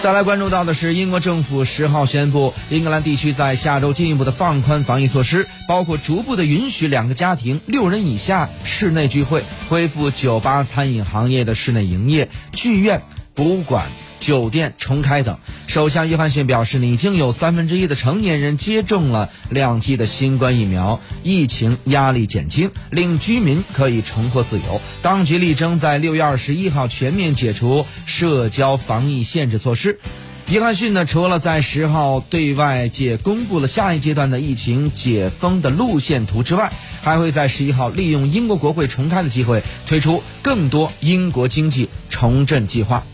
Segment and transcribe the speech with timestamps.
[0.00, 13.02] 再来关注到的是，英国政府十号宣布，英格兰地区在下周进一步的放宽防疫措施，包括逐步的允许两个家庭六人以下室内聚会，恢复酒吧、餐饮行业的室内营业，剧院、
[13.34, 13.84] 博物馆。
[14.20, 24.80] 酒店重开等，首相约翰逊表示，已经有三分之一的成年人接种了两剂的新冠疫苗，疫情压力减轻，令居民可以重获自由。
[25.02, 29.98] 当局力争在六月二十一号全面解除社交防疫限制措施。
[30.48, 43.04] 约翰逊呢，除了在十号对外界公布了下一阶段的疫情解封的路线图之外，还会在十一号利用英国国会重开的机会，推出更多英国经济重振计划。